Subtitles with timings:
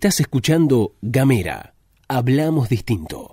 [0.00, 1.74] Estás escuchando Gamera.
[2.08, 3.29] Hablamos distinto.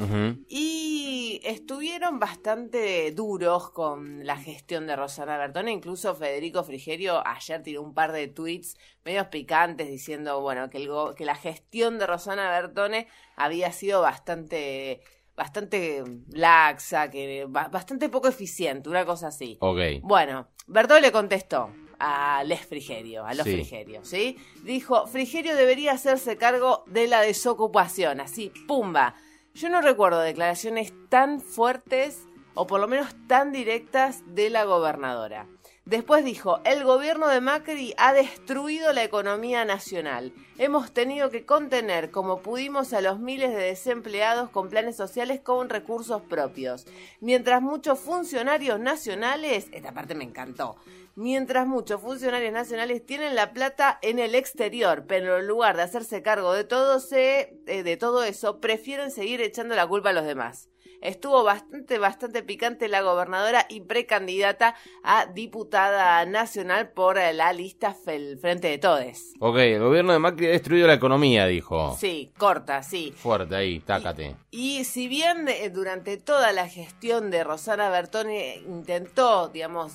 [0.50, 5.72] y estuvieron bastante duros con la gestión de Rosana Bertone.
[5.72, 10.88] Incluso Federico Frigerio ayer tiró un par de tweets medios picantes diciendo, bueno, que, el
[10.88, 13.06] go- que la gestión de Rosana Bertone
[13.36, 15.00] había sido bastante
[15.34, 19.56] bastante laxa, que ba- bastante poco eficiente, una cosa así.
[19.60, 19.78] Ok.
[20.02, 23.52] Bueno, Bertone le contestó a Les Frigerio, a los Sí.
[23.54, 24.36] Frigerios, ¿sí?
[24.62, 29.14] Dijo, Frigerio debería hacerse cargo de la desocupación, así, pumba.
[29.54, 35.46] Yo no recuerdo declaraciones tan fuertes, o por lo menos tan directas, de la gobernadora.
[35.84, 40.32] Después dijo, el gobierno de Macri ha destruido la economía nacional.
[40.56, 45.68] Hemos tenido que contener como pudimos a los miles de desempleados con planes sociales con
[45.68, 46.86] recursos propios.
[47.20, 50.76] Mientras muchos funcionarios nacionales, esta parte me encantó,
[51.16, 56.22] mientras muchos funcionarios nacionales tienen la plata en el exterior, pero en lugar de hacerse
[56.22, 60.26] cargo de todo, se, eh, de todo eso, prefieren seguir echando la culpa a los
[60.26, 60.68] demás.
[61.02, 68.38] Estuvo bastante, bastante picante la gobernadora y precandidata a diputada nacional por la lista Fel-
[68.40, 69.32] Frente de Todes.
[69.40, 71.96] Ok, el gobierno de Macri ha destruido la economía, dijo.
[71.98, 73.12] Sí, corta, sí.
[73.16, 74.36] Fuerte ahí, tácate.
[74.50, 79.92] Y si bien eh, durante toda la gestión de Rosana Bertone intentó, digamos,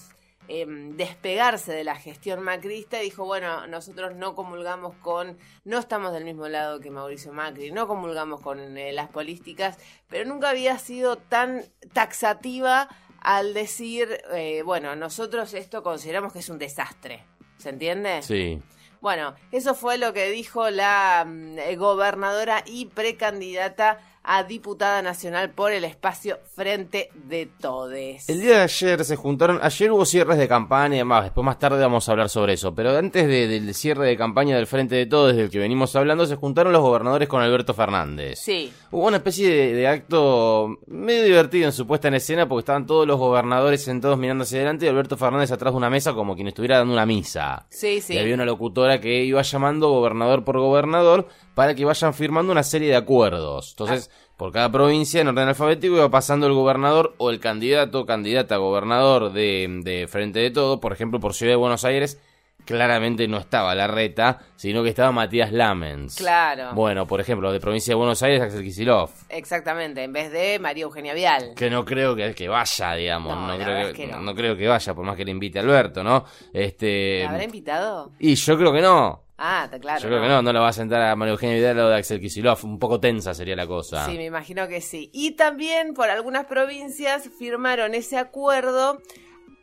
[0.47, 6.25] em, despegarse de la gestión macrista, dijo, bueno, nosotros no comulgamos con, no estamos del
[6.25, 9.77] mismo lado que Mauricio Macri, no comulgamos con eh, las políticas,
[10.07, 11.63] pero nunca había sido tan
[11.94, 12.89] taxativa
[13.19, 17.25] al decir, eh, bueno, nosotros esto consideramos que es un desastre.
[17.57, 18.21] ¿Se entiende?
[18.21, 18.62] Sí.
[19.01, 25.71] Bueno, eso fue lo que dijo la mm, gobernadora y precandidata a diputada nacional por
[25.71, 28.27] el espacio Frente de Todes.
[28.27, 31.57] El día de ayer se juntaron, ayer hubo cierres de campaña y demás, después más
[31.57, 34.95] tarde vamos a hablar sobre eso, pero antes de- del cierre de campaña del Frente
[34.95, 38.39] de Todos, del que venimos hablando, se juntaron los gobernadores con Alberto Fernández.
[38.39, 42.59] Sí, Hubo una especie de, de acto medio divertido en su puesta en escena porque
[42.62, 46.13] estaban todos los gobernadores sentados mirando hacia adelante y Alberto Fernández atrás de una mesa
[46.13, 47.65] como quien estuviera dando una misa.
[47.69, 48.13] sí, sí.
[48.15, 51.27] Y había una locutora que iba llamando gobernador por gobernador
[51.57, 53.71] para que vayan firmando una serie de acuerdos.
[53.71, 58.06] Entonces, por cada provincia, en orden alfabético, iba pasando el gobernador o el candidato o
[58.06, 62.21] candidata a gobernador de, de Frente de Todo, por ejemplo, por Ciudad de Buenos Aires,
[62.63, 66.18] claramente no estaba la reta, sino que estaba Matías Lamens.
[66.18, 66.75] Claro.
[66.75, 69.24] Bueno, por ejemplo, de provincia de Buenos Aires, Axel Kicillof.
[69.30, 71.56] Exactamente, en vez de María Eugenia Vial.
[71.56, 73.36] Que no creo que, que vaya, digamos.
[73.36, 74.21] No, creo que no.
[74.21, 76.24] no creo que vaya, por más que le invite a Alberto, ¿no?
[76.54, 77.24] Este.
[77.24, 78.12] ¿La habrá invitado?
[78.19, 79.26] Y yo creo que no.
[79.38, 80.01] Ah, está claro.
[80.01, 81.95] yo creo que no, no la va a sentar a María Eugenia Vidal o de
[81.95, 82.63] Axel Kicillof.
[82.63, 84.06] Un poco tensa sería la cosa.
[84.06, 85.10] Sí, me imagino que sí.
[85.13, 89.00] Y también por algunas provincias firmaron ese acuerdo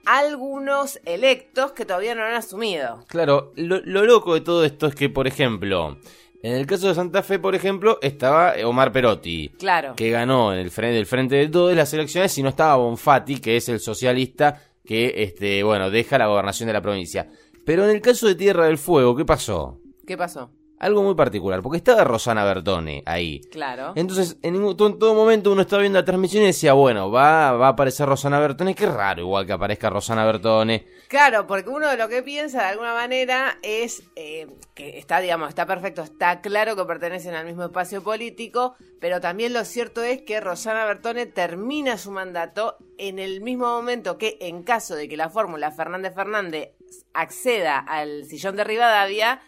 [0.06, 3.04] algunos electos que todavía no lo han asumido.
[3.08, 5.98] Claro, lo, lo loco de todo esto es que, por ejemplo,
[6.42, 9.48] en el caso de Santa Fe, por ejemplo, estaba Omar Perotti.
[9.58, 9.94] Claro.
[9.96, 13.40] que ganó en el frente, del frente de todas las elecciones, y no estaba Bonfatti,
[13.40, 17.28] que es el socialista que, este, bueno, deja la gobernación de la provincia.
[17.64, 19.80] Pero en el caso de Tierra del Fuego, ¿qué pasó?
[20.06, 20.50] ¿Qué pasó?
[20.78, 23.40] Algo muy particular, porque estaba Rosana Bertone ahí.
[23.50, 23.92] Claro.
[23.96, 27.52] Entonces, en, ningún- en todo momento uno estaba viendo la transmisión y decía, bueno, va,
[27.52, 30.84] va a aparecer Rosana Bertone, qué raro igual que aparezca Rosana Bertone.
[31.08, 35.48] Claro, porque uno de lo que piensa de alguna manera es eh, que está, digamos,
[35.48, 40.22] está perfecto, está claro que pertenecen al mismo espacio político, pero también lo cierto es
[40.22, 45.16] que Rosana Bertone termina su mandato en el mismo momento que en caso de que
[45.16, 46.70] la fórmula Fernández Fernández
[47.12, 49.40] acceda al sillón de Rivadavia,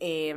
[0.00, 0.34] eh,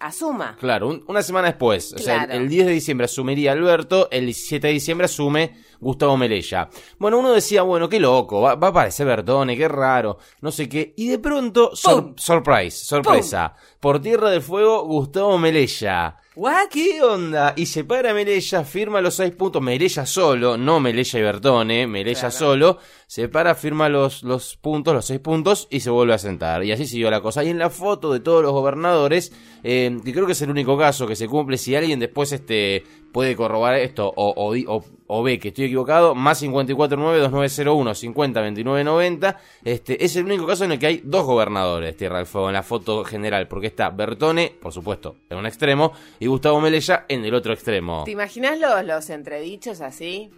[0.00, 0.56] asuma.
[0.58, 2.40] Claro, un- una semana después, o sea, el, Claro.
[2.42, 6.68] el 10 de diciembre asumiría Alberto, el 17 de diciembre asume Gustavo Melella.
[6.98, 10.68] Bueno, uno decía, bueno, qué loco, va, va a aparecer Bertone, qué raro, no sé
[10.68, 16.16] qué, y de pronto, sor- sorpresa, por Tierra del Fuego, Gustavo Melella.
[16.36, 16.68] ¿What?
[16.70, 17.54] ¿Qué onda?
[17.56, 22.20] Y se para Melella, firma los seis puntos, Melella solo, no Melella y Bertone, Melella
[22.20, 22.34] Claro.
[22.34, 26.62] solo, se para, firma los, los puntos, los seis puntos y se vuelve a sentar.
[26.62, 27.42] Y así siguió la cosa.
[27.42, 29.32] Y en la foto de todos los gobernadores,
[29.64, 32.84] eh, que creo que es el único caso que se cumple, si alguien después este
[33.16, 40.16] puede corroborar esto o, o, o- o ve que estoy equivocado, más 549-2901-502990, este, es
[40.16, 43.04] el único caso en el que hay dos gobernadores Tierra del Fuego en la foto
[43.04, 47.52] general, porque está Bertone, por supuesto, en un extremo, y Gustavo Melella en el otro
[47.54, 48.02] extremo.
[48.04, 50.28] ¿Te imaginas los, los entredichos así?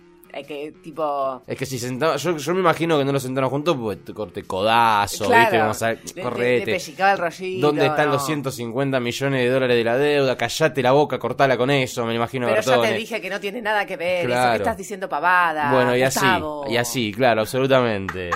[0.41, 1.43] Eh, que tipo...
[1.47, 4.15] Es que si sentaba, yo, yo me imagino que no lo sentaron juntos porque te
[4.15, 5.59] corte codazo, Claro, ¿viste?
[5.59, 6.65] Vamos a correte.
[6.73, 8.13] pellizcaba el rollito, ¿Dónde están no.
[8.13, 10.37] los 150 millones de dólares de la deuda?
[10.37, 12.89] Callate la boca, cortala con eso, me lo imagino Pero ya Bertone.
[12.93, 14.51] te dije que no tiene nada que ver, eso Claro.
[14.53, 15.73] que estás diciendo pavada.
[15.73, 16.27] Bueno, y así,
[16.69, 18.31] y así, claro, absolutamente.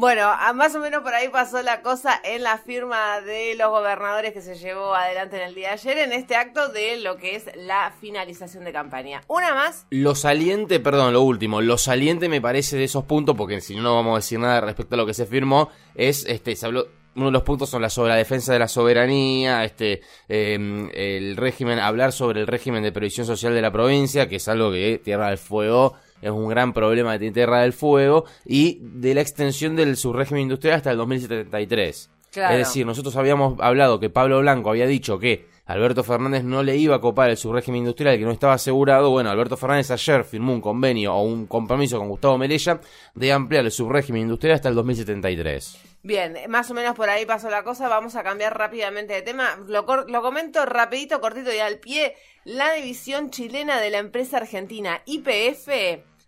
[0.00, 4.32] Bueno, más o menos por ahí pasó la cosa en la firma de los gobernadores
[4.32, 7.36] que se llevó adelante en el día de ayer en este acto de lo que
[7.36, 9.20] es la finalización de campaña.
[9.28, 9.84] Una más.
[9.90, 13.82] Lo saliente, perdón, lo último, lo saliente me parece de esos puntos, porque si no,
[13.82, 16.86] no vamos a decir nada respecto a lo que se firmó, es, este, se habló,
[17.14, 20.00] uno de los puntos son la sobre la defensa de la soberanía, este,
[20.30, 24.48] eh, el régimen, hablar sobre el régimen de previsión social de la provincia, que es
[24.48, 29.14] algo que Tierra del Fuego es un gran problema de Tierra del Fuego, y de
[29.14, 32.10] la extensión del subrégimen industrial hasta el 2073.
[32.32, 32.54] Claro.
[32.54, 36.76] Es decir, nosotros habíamos hablado que Pablo Blanco había dicho que Alberto Fernández no le
[36.76, 39.10] iba a copar el subrégimen industrial que no estaba asegurado.
[39.10, 42.80] Bueno, Alberto Fernández ayer firmó un convenio o un compromiso con Gustavo Melella
[43.14, 45.78] de ampliar el subrégimen industrial hasta el 2073.
[46.02, 47.88] Bien, más o menos por ahí pasó la cosa.
[47.88, 49.58] Vamos a cambiar rápidamente de tema.
[49.68, 52.14] Lo, cor- lo comento rapidito, cortito y al pie.
[52.44, 55.68] La división chilena de la empresa argentina YPF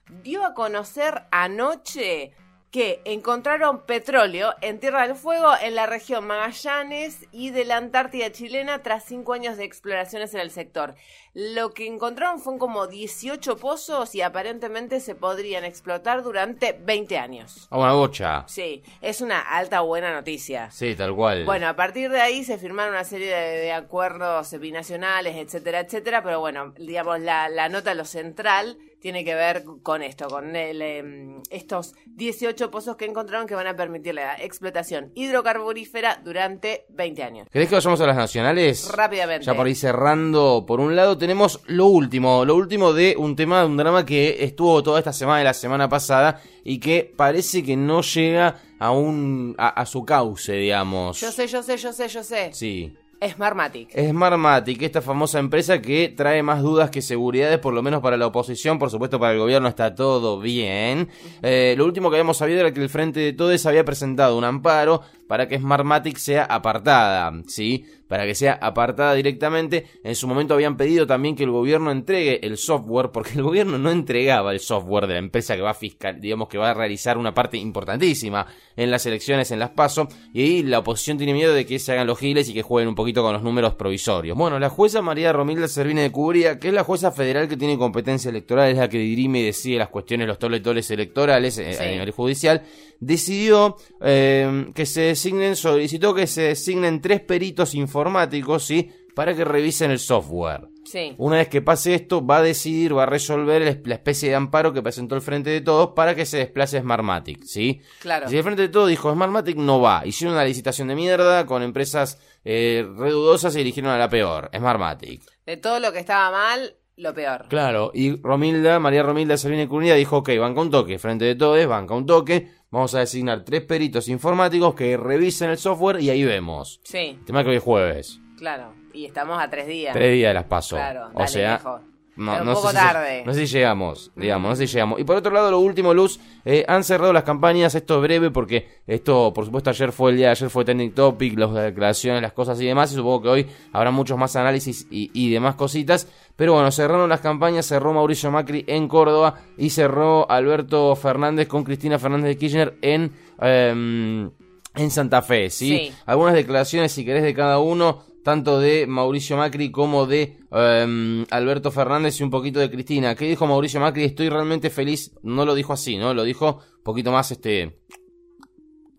[0.08, 2.32] dio a conocer anoche
[2.72, 8.32] que encontraron petróleo en Tierra del Fuego en la región Magallanes y de la Antártida
[8.32, 10.94] chilena tras cinco años de exploraciones en el sector.
[11.34, 17.68] Lo que encontraron fueron como 18 pozos y aparentemente se podrían explotar durante 20 años.
[17.68, 18.44] A una bocha.
[18.48, 20.70] Sí, es una alta buena noticia.
[20.70, 21.44] Sí, tal cual.
[21.44, 26.22] Bueno, a partir de ahí se firmaron una serie de, de acuerdos binacionales, etcétera, etcétera,
[26.22, 30.80] pero bueno, digamos, la, la nota, lo central, tiene que ver con esto, con el,
[30.80, 37.22] em, estos 18 pozos que encontraron que van a permitir la explotación hidrocarburífera durante 20
[37.24, 37.48] años.
[37.50, 38.90] ¿Querés que vayamos a las nacionales?
[38.92, 39.44] Rápidamente.
[39.44, 43.60] Ya por ahí cerrando, por un lado tenemos lo último, lo último de un tema,
[43.60, 47.64] de un drama que estuvo toda esta semana y la semana pasada y que parece
[47.64, 51.20] que no llega a un a, a su cauce, digamos.
[51.20, 52.50] Yo sé, yo sé, yo sé, yo sé.
[52.52, 52.96] Sí.
[53.28, 53.90] Smartmatic.
[53.96, 58.26] Smartmatic, esta famosa empresa que trae más dudas que seguridades, por lo menos para la
[58.26, 61.08] oposición, por supuesto para el gobierno está todo bien.
[61.42, 64.44] Eh, lo último que habíamos sabido era que el Frente de Todes había presentado un
[64.44, 67.86] amparo para que Smartmatic sea apartada, ¿sí?
[68.06, 69.86] Para que sea apartada directamente.
[70.04, 73.78] En su momento habían pedido también que el gobierno entregue el software, porque el gobierno
[73.78, 76.74] no entregaba el software de la empresa que va a fiscal, digamos que va a
[76.74, 78.46] realizar una parte importantísima
[78.76, 81.92] en las elecciones, en las PASO, y ahí la oposición tiene miedo de que se
[81.92, 84.36] hagan los giles y que jueguen un poquito con los números provisorios.
[84.36, 87.78] Bueno, la jueza María Romilda Servine de Cubría, que es la jueza federal que tiene
[87.78, 91.82] competencia electoral, es la que dirime y decide las cuestiones, los toletoles electorales eh, Sí.
[91.82, 92.64] a nivel judicial,
[93.02, 98.90] decidió eh, que se designen, solicitó que se designen tres peritos informáticos, ¿sí?
[99.14, 100.68] Para que revisen el software.
[100.84, 101.14] Sí.
[101.18, 104.72] Una vez que pase esto, va a decidir, va a resolver la especie de amparo
[104.72, 107.82] que presentó el Frente de Todos para que se desplace Smartmatic, ¿sí?
[108.00, 108.28] Claro.
[108.28, 111.62] Si el Frente de Todos dijo Smartmatic no va, hicieron una licitación de mierda con
[111.62, 115.22] empresas eh, redudosas y eligieron a la peor, Smartmatic.
[115.44, 117.46] De todo lo que estaba mal, lo peor.
[117.48, 121.66] Claro, y Romilda, María Romilda Sabine Cunía dijo, ok, banca un toque, Frente de Todos,
[121.66, 126.24] banca un toque, vamos a designar tres peritos informáticos que revisen el software y ahí
[126.24, 126.80] vemos.
[126.82, 128.74] Sí, El tema que hoy es jueves, claro.
[128.92, 129.92] Y estamos a tres días.
[129.94, 130.74] tres días de las paso.
[130.76, 131.80] Claro, o dale, sea, viejo.
[132.14, 133.22] No, un no poco sé si- tarde.
[133.24, 135.00] no sé si llegamos, digamos, no sé si llegamos.
[135.00, 138.30] Y por otro lado, lo último, Luz, eh, han cerrado las campañas, esto es breve
[138.30, 142.32] porque esto, por supuesto, ayer fue el día, ayer fue Trending Topic, las declaraciones, las
[142.34, 146.06] cosas y demás, y supongo que hoy habrá muchos más análisis y, y demás cositas.
[146.36, 151.64] Pero bueno, cerraron las campañas, cerró Mauricio Macri en Córdoba y cerró Alberto Fernández con
[151.64, 153.12] Cristina Fernández de Kirchner en...
[153.40, 154.30] em,
[154.74, 155.68] en Santa Fe, ¿sí?
[155.68, 155.92] Sí.
[156.06, 161.70] Algunas declaraciones, si querés, de cada uno, tanto de Mauricio Macri como de em, Alberto
[161.70, 163.14] Fernández y un poquito de Cristina.
[163.14, 164.04] ¿Qué dijo Mauricio Macri?
[164.04, 165.12] Estoy realmente feliz.
[165.22, 166.14] No lo dijo así, ¿no?
[166.14, 167.78] Lo dijo un poquito más, este...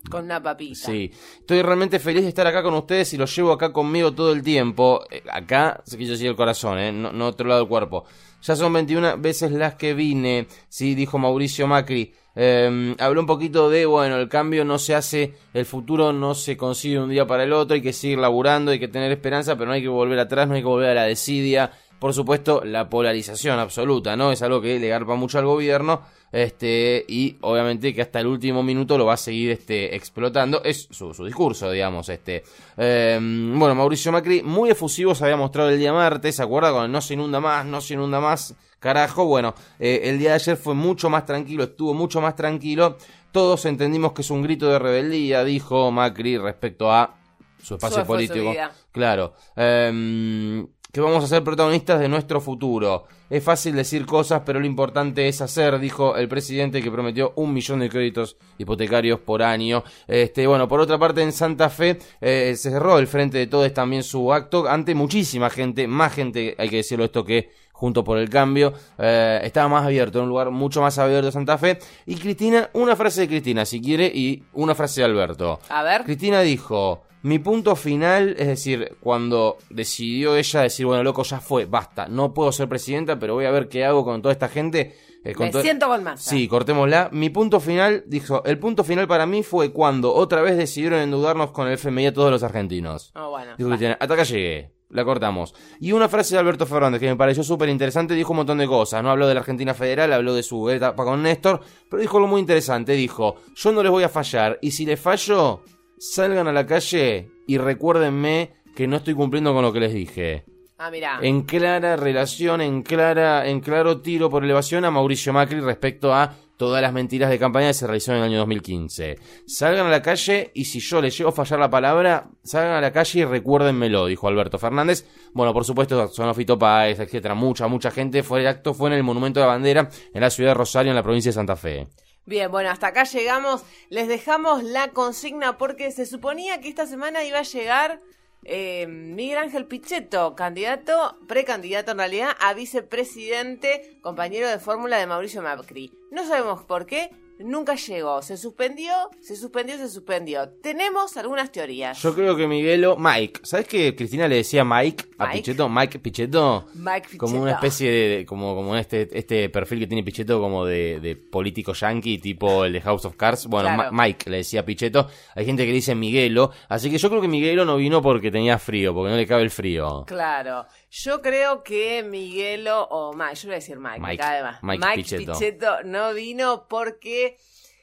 [0.10, 0.76] Con una papita.
[0.76, 1.12] Sí.
[1.40, 4.44] Estoy realmente feliz de estar acá con ustedes y los llevo acá conmigo todo el
[4.44, 5.02] tiempo.
[5.10, 6.92] Eh, acá se quiso decir el corazón, ¿eh?
[6.92, 8.04] No, no otro lado del cuerpo.
[8.42, 12.14] Ya son 21 veces las que vine, sí, dijo Mauricio Macri.
[12.36, 16.58] Eh, habló un poquito de, bueno, el cambio no se hace, el futuro no se
[16.58, 19.68] consigue un día para el otro, hay que seguir laburando, hay que tener esperanza, pero
[19.68, 21.72] no hay que volver atrás, no hay que volver a la desidia.
[22.04, 24.34] Por supuesto, la polarización absoluta, ¿no?
[24.34, 26.02] Es algo que le garpa mucho al gobierno,
[26.34, 30.62] este, y obviamente que hasta el último minuto lo va a seguir, este, explotando.
[30.66, 32.44] Es su, su discurso, digamos, este.
[32.76, 36.74] Eh, bueno, Mauricio Macri, muy efusivo, se había mostrado el día martes, ¿se acuerda?
[36.74, 39.24] Con el no se inunda más, no se inunda más, carajo.
[39.24, 42.98] Bueno, eh, el día de ayer fue mucho más tranquilo, estuvo mucho más tranquilo.
[43.32, 47.16] Todos entendimos que es un grito de rebeldía, dijo Macri respecto a
[47.64, 48.54] su espacio Su- político.
[48.92, 49.36] Claro.
[49.56, 53.06] Em, que vamos a ser protagonistas de nuestro futuro.
[53.28, 57.52] Es fácil decir cosas, pero lo importante es hacer, dijo el presidente que prometió un
[57.52, 59.84] millón de créditos hipotecarios por año.
[60.08, 63.74] Este, bueno, por otra parte, en Santa Fe eh, se cerró el frente de todos
[63.74, 68.18] también su acto ante muchísima gente, más gente, hay que decirlo esto que junto por
[68.18, 71.80] el cambio, eh, estaba más abierto, en un lugar mucho más abierto de Santa Fe.
[72.06, 75.60] Y Cristina, una frase de Cristina, si quiere, y una frase de Alberto.
[75.68, 76.04] A ver.
[76.04, 81.66] Cristina dijo, mi punto final, es decir, cuando decidió ella decir, bueno, loco, ya fue,
[81.66, 84.96] basta, no puedo ser presidenta, pero voy a ver qué hago con toda esta gente.
[85.24, 86.30] Eh, Me to- siento con masa.
[86.30, 87.10] Sí, cortémosla.
[87.12, 91.52] Mi punto final, dijo, el punto final para mí fue cuando otra vez decidieron endeudarnos
[91.52, 93.12] con el FMI a todos los argentinos.
[93.16, 93.54] Oh, bueno.
[93.58, 94.72] Dijo hasta acá llegué.
[94.90, 95.56] La cortamos.
[95.80, 98.68] Y una frase de Alberto Fernández que me pareció súper interesante, dijo un montón de
[98.68, 99.02] cosas.
[99.02, 102.28] No habló de la Argentina Federal, habló de su etapa con Néstor, pero dijo algo
[102.30, 102.92] muy interesante.
[102.94, 105.62] Dijo, yo no les voy a fallar, y si les fallo,
[105.98, 110.46] salgan a la calle y recuérdenme que no estoy cumpliendo con lo que les dije.
[110.78, 111.20] Ah, mira.
[111.22, 116.36] En clara relación, en clara, en claro tiro por elevación a Mauricio Macri respecto a
[116.58, 119.20] todas las mentiras de campaña que se realizaron en el año 2015.
[119.46, 122.82] Salgan a la calle y si yo les llego a fallar la palabra, salgan a
[122.82, 125.06] la calle y recuérdenmelo, dijo Alberto Fernández.
[125.34, 128.24] Bueno, por supuesto, sonó Fito Páez, etcétera, mucha, mucha gente.
[128.24, 130.92] Fue el acto fue en el Monumento de la Bandera en la ciudad de Rosario,
[130.92, 131.88] en la provincia de Santa Fe.
[132.26, 133.64] Bien, bueno, hasta acá llegamos.
[133.90, 138.00] Les dejamos la consigna porque se suponía que esta semana iba a llegar
[138.46, 145.42] eh, Miguel Ángel Pichetto, candidato, precandidato en realidad, a vicepresidente, compañero de fórmula de Mauricio
[145.42, 145.92] Macri.
[146.12, 147.12] No sabemos por qué,
[147.44, 148.22] nunca llegó.
[148.22, 150.50] Se suspendió, se suspendió, se suspendió.
[150.62, 152.02] Tenemos algunas teorías.
[152.02, 155.38] Yo creo que Miguelo, Mike, ¿sabes que Cristina le decía Mike a Mike.
[155.40, 155.70] Pichetto?
[155.70, 156.66] Mike Pichetto.
[156.76, 157.18] Mike Pichetto.
[157.26, 161.16] Como una especie de, como, como este, este perfil que tiene Pichetto como de, de
[161.16, 163.48] político yankee, tipo el de House of Cards.
[163.48, 163.92] Bueno, Claro.
[163.92, 165.08] Mike le decía a Pichetto.
[165.36, 166.52] Hay gente que dice Miguelo.
[166.70, 169.44] Así que yo creo que Miguelo no vino porque tenía frío, porque no le cabe
[169.44, 170.04] el frío.
[170.06, 174.44] Claro, yo creo que Miguelo o Mike, yo le voy a decir Mike, Mike, cae
[174.44, 174.62] más.
[174.62, 175.34] Mike Pichetto.
[175.34, 177.38] Pichetto no vino porque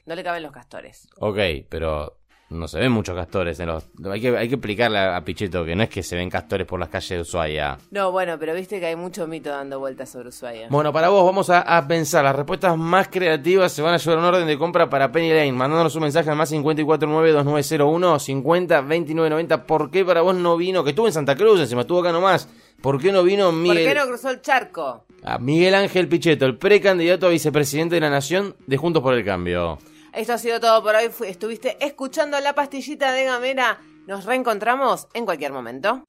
[0.06, 1.08] no le caben los castores.
[1.18, 1.38] Ok,
[1.68, 2.19] pero
[2.50, 3.86] no se ven muchos castores en los...
[4.10, 6.80] Hay que, hay que explicarle a Pichetto que no es que se ven castores por
[6.80, 7.78] las calles de Ushuaia.
[7.92, 10.66] No, bueno, pero viste que hay mucho mito dando vueltas sobre Ushuaia.
[10.68, 14.18] Bueno, para vos vamos a, a pensar, las respuestas más creativas se van a llevar
[14.18, 19.64] un orden de compra para Penny Lane, mandándonos un mensaje al más 549-2901 50-2990.
[19.64, 20.82] ¿Por qué para vos no vino?
[20.82, 22.48] Que estuvo en Santa Cruz, encima estuvo acá nomás.
[22.80, 23.84] ¿Por qué no vino Miguel?
[23.84, 25.04] ¿Por qué no cruzó el charco?
[25.22, 29.24] a Miguel Ángel Pichetto, el precandidato a vicepresidente de la Nación de Juntos por el
[29.24, 29.78] Cambio.
[30.12, 31.10] Esto ha sido todo por hoy.
[31.26, 33.80] Estuviste escuchando la pastillita de Gamera.
[34.06, 36.04] Nos reencontramos en cualquier momento.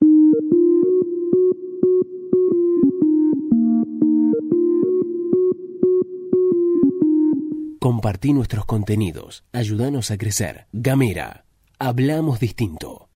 [7.80, 9.44] Compartí nuestros contenidos.
[9.54, 10.68] Ayúdanos a crecer.
[10.72, 11.46] Gamera.
[11.80, 13.10] Hablamos distinto.